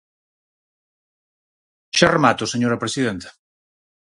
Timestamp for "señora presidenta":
2.53-3.29